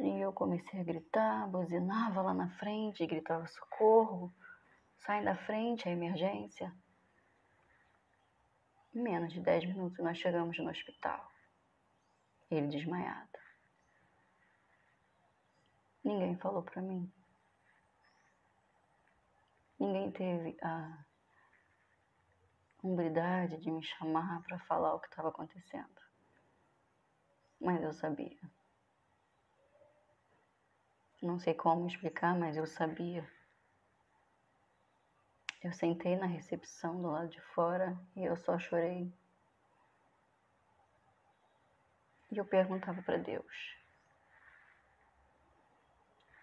E 0.01 0.21
eu 0.21 0.33
comecei 0.33 0.81
a 0.81 0.85
gritar, 0.85 1.47
buzinava 1.49 2.23
lá 2.23 2.35
na 2.35 2.49
frente, 2.59 3.07
gritava 3.07 3.47
socorro, 3.47 4.33
sai 5.01 5.23
da 5.23 5.37
frente, 5.37 5.87
a 5.87 5.93
emergência. 5.93 6.75
Em 8.95 9.03
menos 9.03 9.33
de 9.33 9.41
10 9.41 9.67
minutos 9.67 9.99
nós 9.99 10.19
chegamos 10.19 10.59
no 10.59 10.71
hospital. 10.71 11.31
Ele 12.51 12.69
desmaiado. 12.69 13.39
Ninguém 16.03 16.37
falou 16.39 16.63
para 16.63 16.83
mim. 16.83 17.11
Ninguém 19.79 20.11
teve 20.11 20.57
a 20.63 21.05
humildade 22.83 23.59
de 23.59 23.71
me 23.71 23.83
chamar 23.83 24.43
para 24.43 24.59
falar 24.61 24.95
o 24.95 25.01
que 25.01 25.09
estava 25.09 25.29
acontecendo. 25.29 26.01
Mas 27.61 27.83
eu 27.83 27.93
sabia. 27.93 28.39
Não 31.23 31.39
sei 31.39 31.55
como 31.55 31.87
explicar, 31.87 32.37
mas 32.37 32.57
eu 32.57 32.67
sabia. 32.67 33.29
Eu 35.63 35.73
sentei 35.73 36.17
na 36.17 36.27
recepção 36.27 37.01
do 37.01 37.09
lado 37.09 37.29
de 37.29 37.41
fora 37.41 37.97
e 38.17 38.25
eu 38.25 38.37
só 38.37 38.59
chorei. 38.59 39.13
E 42.33 42.37
eu 42.37 42.45
perguntava 42.45 43.01
para 43.03 43.19
Deus: 43.19 43.77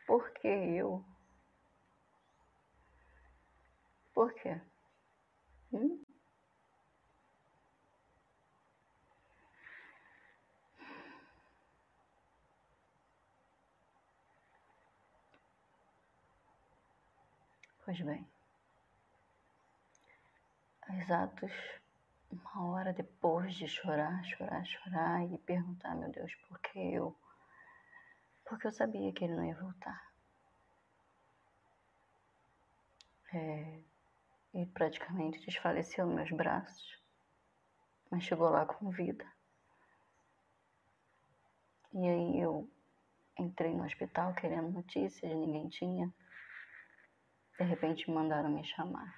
Por 0.08 0.32
que 0.32 0.48
eu? 0.48 1.04
Por 4.14 4.34
quê? 4.34 4.62
Hum? 5.74 6.09
Pois 17.90 18.02
bem, 18.02 18.24
exatos 21.02 21.52
uma 22.32 22.70
hora 22.70 22.94
depois 22.94 23.56
de 23.56 23.68
chorar, 23.68 24.24
chorar, 24.26 24.64
chorar 24.64 25.26
e 25.26 25.40
perguntar, 25.40 25.96
meu 25.96 26.12
Deus, 26.12 26.32
por 26.48 26.60
que 26.60 26.78
eu? 26.78 27.18
Porque 28.46 28.68
eu 28.68 28.72
sabia 28.72 29.12
que 29.12 29.24
ele 29.24 29.36
não 29.36 29.44
ia 29.44 29.56
voltar. 29.56 30.14
É, 33.34 33.80
praticamente 34.72 35.44
desfaleceu 35.44 36.06
nos 36.06 36.14
meus 36.14 36.32
braços, 36.32 37.02
mas 38.12 38.24
chegou 38.24 38.52
lá 38.52 38.68
com 38.68 38.92
vida. 38.92 39.26
E 41.92 42.08
aí 42.08 42.40
eu 42.40 42.70
entrei 43.36 43.74
no 43.74 43.84
hospital 43.84 44.36
querendo 44.36 44.70
notícias, 44.70 45.36
ninguém 45.36 45.68
tinha. 45.70 46.14
De 47.60 47.66
repente 47.66 48.10
mandaram 48.10 48.50
me 48.50 48.64
chamar. 48.64 49.14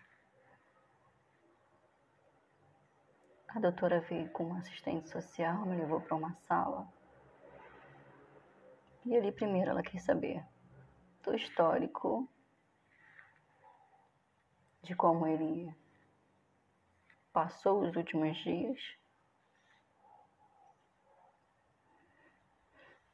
A 3.50 3.60
doutora 3.60 4.01
veio 4.01 4.31
com 4.31 4.45
uma 4.45 4.57
assistente 4.57 5.10
social, 5.10 5.63
me 5.63 5.77
levou 5.77 6.01
para 6.01 6.15
uma 6.15 6.33
sala. 6.48 6.91
E 9.05 9.15
ali 9.15 9.31
primeiro 9.31 9.69
ela 9.69 9.83
quis 9.83 10.03
saber 10.03 10.43
do 11.21 11.36
histórico, 11.36 12.27
de 14.81 14.95
como 14.95 15.27
ele 15.27 15.71
passou 17.31 17.88
os 17.88 17.95
últimos 17.95 18.36
dias. 18.38 18.79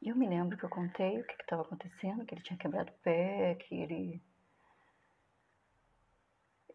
E 0.01 0.07
eu 0.07 0.15
me 0.15 0.25
lembro 0.29 0.57
que 0.57 0.63
eu 0.63 0.69
contei 0.69 1.19
o 1.19 1.25
que 1.25 1.33
estava 1.33 1.63
acontecendo, 1.63 2.25
que 2.25 2.33
ele 2.33 2.43
tinha 2.43 2.57
quebrado 2.57 2.93
o 2.93 2.99
pé, 2.99 3.55
que 3.55 3.75
ele 3.75 4.21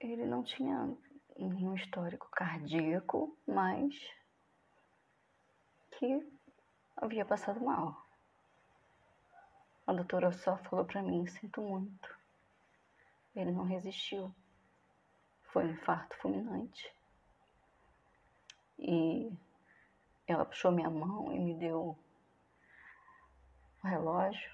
ele 0.06 0.26
não 0.26 0.42
tinha 0.42 0.96
nenhum 1.38 1.74
histórico 1.74 2.28
cardíaco, 2.30 3.36
mas 3.46 3.94
que 5.92 6.26
havia 6.96 7.24
passado 7.24 7.60
mal. 7.60 8.06
A 9.86 9.92
doutora 9.92 10.32
só 10.32 10.56
falou 10.58 10.84
para 10.84 11.02
mim: 11.02 11.26
sinto 11.26 11.60
muito. 11.60 12.16
Ele 13.34 13.50
não 13.50 13.64
resistiu. 13.64 14.34
Foi 15.52 15.64
um 15.64 15.70
infarto 15.70 16.16
fulminante. 16.18 16.94
E 18.78 19.32
ela 20.26 20.44
puxou 20.44 20.72
minha 20.72 20.90
mão 20.90 21.32
e 21.32 21.38
me 21.38 21.54
deu 21.54 21.96
o 23.82 23.86
relógio 23.86 24.50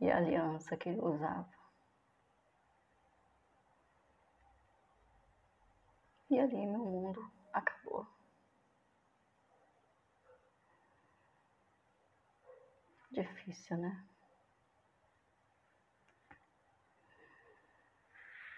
e 0.00 0.10
a 0.10 0.16
aliança 0.16 0.76
que 0.76 0.88
ele 0.88 1.00
usava. 1.00 1.53
E 6.34 6.40
ali 6.40 6.66
meu 6.66 6.80
mundo 6.84 7.32
acabou. 7.52 8.04
Difícil, 13.12 13.76
né? 13.78 14.04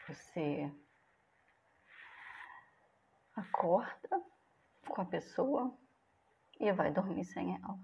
Você 0.08 0.72
acorda 3.34 4.24
com 4.88 5.02
a 5.02 5.04
pessoa 5.04 5.78
e 6.58 6.72
vai 6.72 6.90
dormir 6.90 7.26
sem 7.26 7.56
ela. 7.56 7.78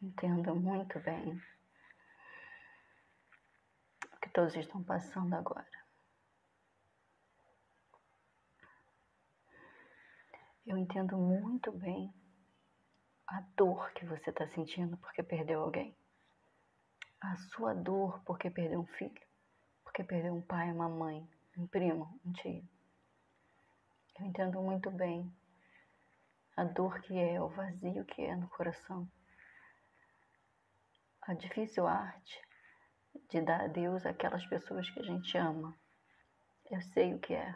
Entenda 0.00 0.54
muito 0.54 1.00
bem 1.00 1.42
que 4.30 4.34
todos 4.34 4.54
estão 4.54 4.82
passando 4.84 5.34
agora. 5.34 5.66
Eu 10.64 10.78
entendo 10.78 11.18
muito 11.18 11.72
bem 11.72 12.14
a 13.26 13.40
dor 13.56 13.92
que 13.92 14.06
você 14.06 14.30
está 14.30 14.46
sentindo 14.46 14.96
porque 14.98 15.22
perdeu 15.22 15.62
alguém. 15.62 15.96
A 17.20 17.36
sua 17.36 17.74
dor 17.74 18.22
porque 18.24 18.48
perdeu 18.48 18.80
um 18.80 18.86
filho, 18.86 19.20
porque 19.82 20.04
perdeu 20.04 20.32
um 20.32 20.42
pai, 20.42 20.70
uma 20.70 20.88
mãe, 20.88 21.28
um 21.58 21.66
primo, 21.66 22.20
um 22.24 22.32
tio. 22.32 22.64
Eu 24.18 24.26
entendo 24.26 24.62
muito 24.62 24.90
bem 24.92 25.34
a 26.56 26.62
dor 26.62 27.00
que 27.00 27.18
é, 27.18 27.42
o 27.42 27.48
vazio 27.48 28.04
que 28.04 28.22
é 28.22 28.36
no 28.36 28.48
coração. 28.48 29.10
A 31.22 31.34
difícil 31.34 31.86
arte 31.86 32.49
de 33.28 33.40
dar 33.40 33.62
a 33.62 33.66
Deus 33.66 34.04
aquelas 34.04 34.44
pessoas 34.46 34.88
que 34.90 35.00
a 35.00 35.04
gente 35.04 35.36
ama. 35.36 35.76
Eu 36.70 36.80
sei 36.82 37.14
o 37.14 37.18
que 37.18 37.34
é. 37.34 37.54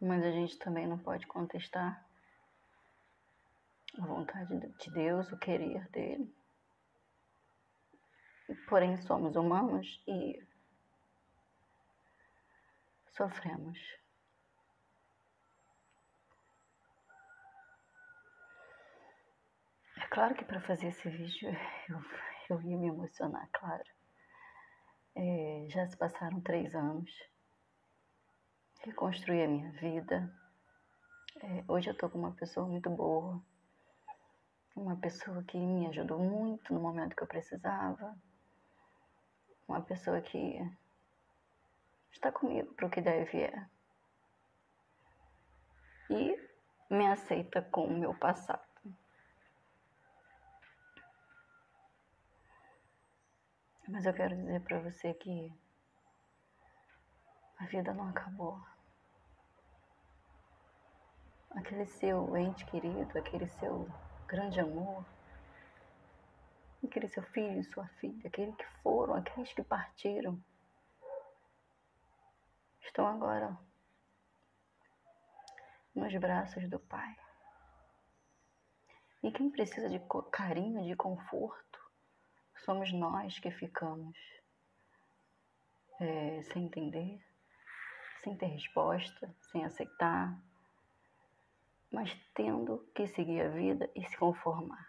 Mas 0.00 0.22
a 0.24 0.30
gente 0.30 0.58
também 0.58 0.86
não 0.86 0.98
pode 0.98 1.26
contestar 1.26 2.06
a 3.98 4.06
vontade 4.06 4.58
de 4.58 4.90
Deus, 4.90 5.30
o 5.30 5.38
querer 5.38 5.88
dele. 5.90 6.34
Porém, 8.68 9.00
somos 9.02 9.36
humanos 9.36 10.02
e 10.06 10.42
sofremos. 13.12 13.78
Claro 20.08 20.34
que 20.34 20.44
para 20.44 20.60
fazer 20.60 20.88
esse 20.88 21.08
vídeo 21.08 21.50
eu, 21.88 21.98
eu 22.48 22.62
ia 22.62 22.76
me 22.76 22.88
emocionar, 22.88 23.48
claro. 23.52 23.84
É, 25.14 25.66
já 25.68 25.86
se 25.86 25.96
passaram 25.96 26.40
três 26.40 26.74
anos. 26.74 27.10
Reconstruí 28.82 29.42
a 29.42 29.48
minha 29.48 29.70
vida. 29.72 30.32
É, 31.42 31.64
hoje 31.68 31.90
eu 31.90 31.92
estou 31.92 32.08
com 32.08 32.18
uma 32.18 32.32
pessoa 32.32 32.66
muito 32.66 32.88
boa. 32.88 33.42
Uma 34.76 34.96
pessoa 34.96 35.42
que 35.42 35.58
me 35.58 35.86
ajudou 35.88 36.18
muito 36.18 36.72
no 36.72 36.80
momento 36.80 37.16
que 37.16 37.22
eu 37.22 37.26
precisava. 37.26 38.16
Uma 39.68 39.82
pessoa 39.82 40.20
que 40.20 40.60
está 42.12 42.32
comigo 42.32 42.72
para 42.74 42.86
o 42.86 42.90
que 42.90 43.00
deve 43.00 43.24
vier. 43.30 43.70
E 46.08 46.50
me 46.90 47.06
aceita 47.06 47.62
com 47.62 47.84
o 47.84 47.98
meu 47.98 48.14
passado. 48.14 48.69
Mas 53.90 54.06
eu 54.06 54.14
quero 54.14 54.36
dizer 54.36 54.60
para 54.60 54.78
você 54.78 55.12
que 55.12 55.52
a 57.58 57.66
vida 57.66 57.92
não 57.92 58.08
acabou. 58.08 58.56
Aquele 61.50 61.84
seu 61.86 62.36
ente 62.36 62.64
querido, 62.66 63.18
aquele 63.18 63.48
seu 63.48 63.88
grande 64.28 64.60
amor, 64.60 65.04
aquele 66.84 67.08
seu 67.08 67.24
filho, 67.24 67.64
sua 67.64 67.88
filha, 67.98 68.28
aqueles 68.28 68.54
que 68.54 68.64
foram, 68.80 69.14
aqueles 69.14 69.52
que 69.52 69.62
partiram, 69.64 70.40
estão 72.80 73.08
agora 73.08 73.58
nos 75.96 76.14
braços 76.16 76.70
do 76.70 76.78
Pai. 76.78 77.16
E 79.20 79.32
quem 79.32 79.50
precisa 79.50 79.88
de 79.88 80.00
carinho, 80.30 80.84
de 80.84 80.94
conforto, 80.94 81.79
somos 82.64 82.92
nós 82.92 83.38
que 83.38 83.50
ficamos 83.50 84.16
é, 86.00 86.42
sem 86.42 86.64
entender, 86.64 87.20
sem 88.22 88.36
ter 88.36 88.46
resposta, 88.46 89.34
sem 89.50 89.64
aceitar, 89.64 90.38
mas 91.90 92.14
tendo 92.34 92.78
que 92.94 93.06
seguir 93.06 93.42
a 93.42 93.48
vida 93.48 93.90
e 93.94 94.04
se 94.06 94.16
conformar. 94.16 94.88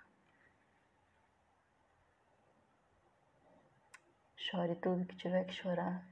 Chore 4.35 4.75
tudo 4.75 5.05
que 5.05 5.15
tiver 5.15 5.45
que 5.45 5.53
chorar. 5.53 6.05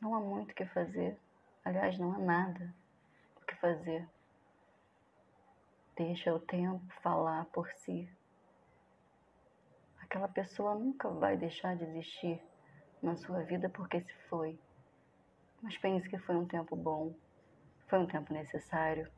Não 0.00 0.14
há 0.14 0.20
muito 0.20 0.52
o 0.52 0.54
que 0.54 0.66
fazer. 0.66 1.16
Aliás, 1.64 1.98
não 1.98 2.14
há 2.14 2.18
nada 2.18 2.74
o 3.36 3.44
que 3.44 3.54
fazer. 3.56 4.08
Deixa 5.94 6.34
o 6.34 6.40
tempo 6.40 6.82
falar 7.02 7.44
por 7.46 7.70
si. 7.72 8.08
Aquela 10.10 10.26
pessoa 10.26 10.74
nunca 10.74 11.08
vai 11.08 11.36
deixar 11.36 11.76
de 11.76 11.84
existir 11.84 12.42
na 13.00 13.14
sua 13.14 13.44
vida 13.44 13.68
porque 13.68 14.00
se 14.00 14.12
foi. 14.28 14.58
Mas 15.62 15.78
pense 15.78 16.08
que 16.08 16.18
foi 16.18 16.34
um 16.34 16.44
tempo 16.44 16.74
bom, 16.74 17.14
foi 17.86 18.00
um 18.00 18.08
tempo 18.08 18.32
necessário, 18.32 19.08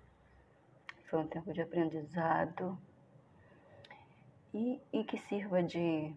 foi 1.09 1.21
um 1.21 1.27
tempo 1.27 1.51
de 1.51 1.63
aprendizado 1.63 2.79
e, 4.53 4.79
e 4.93 5.03
que 5.03 5.17
sirva 5.17 5.63
de, 5.63 6.15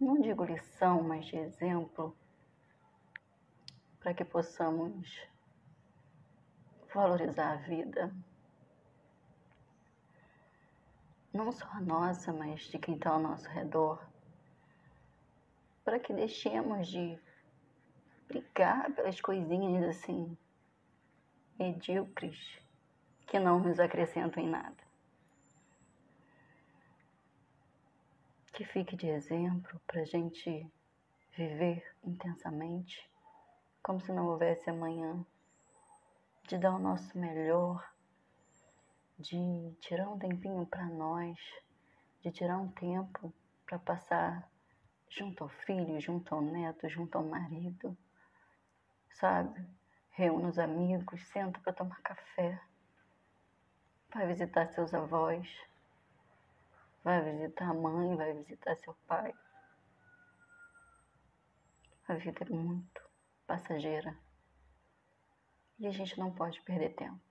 não 0.00 0.20
digo 0.20 0.44
lição, 0.44 1.02
mas 1.02 1.26
de 1.26 1.36
exemplo 1.36 2.16
para 3.98 4.14
que 4.14 4.24
possamos 4.24 5.20
valorizar 6.94 7.54
a 7.54 7.56
vida. 7.56 8.14
Não 11.32 11.52
só 11.52 11.66
a 11.72 11.80
nossa, 11.80 12.32
mas 12.32 12.62
de 12.62 12.78
quem 12.78 12.94
está 12.94 13.10
ao 13.10 13.20
nosso 13.20 13.48
redor. 13.48 14.02
Para 15.84 15.98
que 15.98 16.12
deixemos 16.12 16.88
de 16.88 17.18
brigar 18.26 18.90
pelas 18.92 19.20
coisinhas 19.20 19.96
assim, 19.96 20.36
medíocres, 21.58 22.60
que 23.26 23.38
não 23.38 23.60
nos 23.60 23.78
acrescentam 23.78 24.42
em 24.42 24.48
nada. 24.48 24.76
Que 28.52 28.64
fique 28.64 28.96
de 28.96 29.06
exemplo 29.06 29.80
para 29.86 30.02
a 30.02 30.04
gente 30.04 30.66
viver 31.36 31.84
intensamente 32.02 33.08
como 33.88 34.02
se 34.02 34.12
não 34.12 34.26
houvesse 34.26 34.68
amanhã, 34.68 35.24
de 36.46 36.58
dar 36.58 36.74
o 36.74 36.78
nosso 36.78 37.16
melhor, 37.18 37.90
de 39.18 39.74
tirar 39.80 40.08
um 40.08 40.18
tempinho 40.18 40.64
para 40.66 40.86
nós, 40.86 41.36
de 42.22 42.30
tirar 42.30 42.58
um 42.58 42.68
tempo 42.68 43.32
para 43.66 43.78
passar 43.78 44.48
junto 45.10 45.44
ao 45.44 45.50
filho, 45.50 46.00
junto 46.00 46.34
ao 46.34 46.40
neto, 46.40 46.88
junto 46.88 47.18
ao 47.18 47.24
marido, 47.24 47.96
sabe? 49.10 49.66
Reúne 50.10 50.46
os 50.46 50.58
amigos, 50.58 51.26
senta 51.28 51.58
para 51.60 51.72
tomar 51.72 52.00
café, 52.02 52.60
vai 54.12 54.26
visitar 54.26 54.68
seus 54.68 54.94
avós, 54.94 55.48
vai 57.02 57.20
visitar 57.22 57.70
a 57.70 57.74
mãe, 57.74 58.16
vai 58.16 58.32
visitar 58.34 58.76
seu 58.76 58.94
pai. 59.06 59.34
A 62.06 62.14
vida 62.14 62.44
é 62.44 62.50
muito 62.50 63.02
passageira. 63.46 64.16
E 65.78 65.86
a 65.86 65.90
gente 65.90 66.18
não 66.18 66.32
pode 66.32 66.60
perder 66.62 66.94
tempo. 66.94 67.27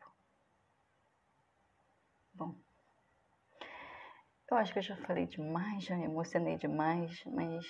Bom, 2.37 2.53
eu 4.51 4.57
acho 4.57 4.71
que 4.71 4.77
eu 4.77 4.83
já 4.83 4.95
falei 4.95 5.25
demais, 5.25 5.83
já 5.83 5.97
me 5.97 6.05
emocionei 6.05 6.55
demais, 6.55 7.23
mas 7.25 7.65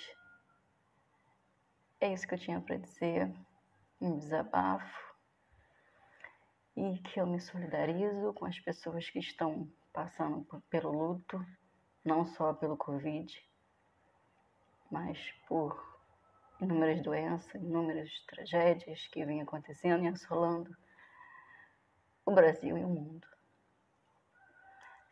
é 1.98 2.12
isso 2.12 2.28
que 2.28 2.34
eu 2.34 2.38
tinha 2.38 2.60
para 2.60 2.76
dizer, 2.76 3.34
um 3.98 4.18
desabafo. 4.18 5.14
E 6.76 6.98
que 6.98 7.18
eu 7.18 7.26
me 7.26 7.40
solidarizo 7.40 8.34
com 8.34 8.44
as 8.44 8.60
pessoas 8.60 9.08
que 9.08 9.18
estão 9.18 9.72
passando 9.90 10.44
pelo 10.68 10.92
luto, 10.92 11.42
não 12.04 12.26
só 12.26 12.52
pelo 12.52 12.76
Covid, 12.76 13.42
mas 14.90 15.18
por 15.48 15.82
inúmeras 16.60 17.02
doenças, 17.02 17.54
inúmeras 17.54 18.10
tragédias 18.26 19.06
que 19.06 19.24
vêm 19.24 19.40
acontecendo 19.40 20.04
e 20.04 20.08
assolando 20.08 20.76
o 22.26 22.34
Brasil 22.34 22.76
e 22.76 22.84
o 22.84 22.88
mundo. 22.88 23.26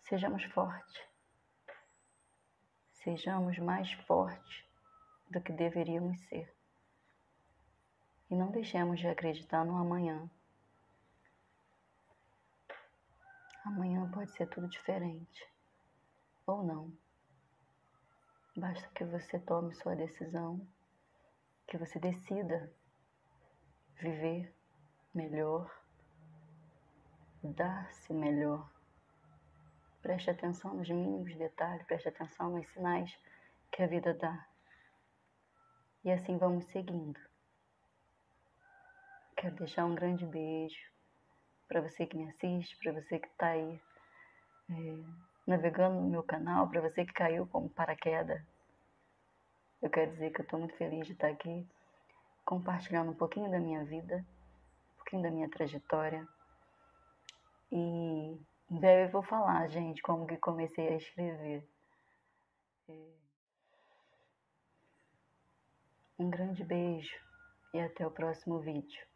Sejamos 0.08 0.44
fortes. 0.44 1.02
Sejamos 2.92 3.58
mais 3.58 3.90
fortes 3.92 4.64
do 5.28 5.40
que 5.40 5.52
deveríamos 5.52 6.20
ser. 6.28 6.54
E 8.30 8.36
não 8.36 8.52
deixemos 8.52 9.00
de 9.00 9.08
acreditar 9.08 9.64
no 9.64 9.76
amanhã. 9.76 10.30
Amanhã 13.64 14.08
pode 14.12 14.30
ser 14.30 14.46
tudo 14.46 14.68
diferente. 14.68 15.44
Ou 16.46 16.62
não. 16.62 16.96
Basta 18.56 18.88
que 18.90 19.04
você 19.04 19.40
tome 19.40 19.74
sua 19.74 19.96
decisão 19.96 20.64
que 21.66 21.76
você 21.76 21.98
decida 21.98 22.72
viver 23.96 24.54
melhor, 25.12 25.68
dar-se 27.42 28.12
melhor. 28.12 28.75
Preste 30.06 30.30
atenção 30.30 30.72
nos 30.72 30.88
mínimos 30.88 31.34
detalhes, 31.34 31.84
preste 31.84 32.08
atenção 32.08 32.50
nos 32.50 32.68
sinais 32.68 33.12
que 33.72 33.82
a 33.82 33.88
vida 33.88 34.14
dá. 34.14 34.46
E 36.04 36.12
assim 36.12 36.38
vamos 36.38 36.66
seguindo. 36.66 37.18
Quero 39.36 39.56
deixar 39.56 39.84
um 39.84 39.96
grande 39.96 40.24
beijo 40.24 40.78
para 41.66 41.80
você 41.80 42.06
que 42.06 42.16
me 42.16 42.28
assiste, 42.28 42.78
para 42.78 42.92
você 42.92 43.18
que 43.18 43.26
está 43.26 43.48
aí 43.48 43.80
é, 44.70 44.74
navegando 45.44 46.00
no 46.00 46.08
meu 46.08 46.22
canal, 46.22 46.68
para 46.68 46.82
você 46.82 47.04
que 47.04 47.12
caiu 47.12 47.44
como 47.48 47.68
paraquedas 47.68 48.40
eu 49.82 49.90
quero 49.90 50.12
dizer 50.12 50.30
que 50.30 50.40
eu 50.40 50.44
estou 50.44 50.60
muito 50.60 50.76
feliz 50.76 51.04
de 51.04 51.14
estar 51.14 51.28
aqui 51.28 51.66
compartilhando 52.44 53.10
um 53.10 53.16
pouquinho 53.16 53.50
da 53.50 53.58
minha 53.58 53.84
vida, 53.84 54.24
um 54.94 54.96
pouquinho 54.98 55.22
da 55.24 55.30
minha 55.32 55.50
trajetória. 55.50 56.26
E 57.72 58.40
em 58.70 58.78
breve 58.78 59.04
eu 59.04 59.12
vou 59.12 59.22
falar, 59.22 59.68
gente, 59.68 60.02
como 60.02 60.26
que 60.26 60.36
comecei 60.36 60.88
a 60.88 60.96
escrever. 60.96 61.66
É. 62.88 63.16
Um 66.18 66.30
grande 66.30 66.64
beijo 66.64 67.14
e 67.74 67.80
até 67.80 68.06
o 68.06 68.10
próximo 68.10 68.58
vídeo. 68.60 69.06